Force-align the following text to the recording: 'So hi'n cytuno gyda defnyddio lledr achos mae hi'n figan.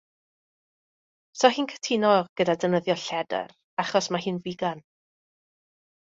'So 1.41 1.51
hi'n 1.57 1.67
cytuno 1.73 2.13
gyda 2.41 2.55
defnyddio 2.63 2.95
lledr 3.01 3.53
achos 3.83 4.09
mae 4.15 4.23
hi'n 4.25 4.41
figan. 4.47 4.81